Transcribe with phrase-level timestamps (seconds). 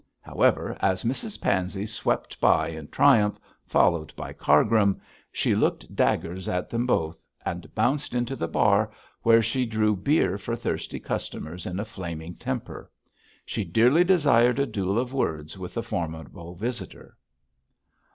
[0.21, 4.99] However, as Mrs Pansey swept by in triumph, followed by Cargrim,
[5.31, 8.89] she looked daggers at them both, and bounced into the bar,
[9.21, 12.89] where she drew beer for thirsty customers in a flaming temper.
[13.45, 17.15] She dearly desired a duel of words with the formidable visitor.